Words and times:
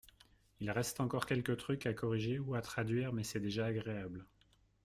Il 0.61 0.71
reste 0.71 0.99
encore 0.99 1.27
quelques 1.27 1.57
trucs 1.57 1.85
à 1.85 1.93
corriger 1.93 2.39
ou 2.39 2.55
à 2.55 2.61
traduire 2.63 3.13
mais 3.13 3.23
c’est 3.23 3.39
déjà 3.39 3.67
agréable. 3.67 4.25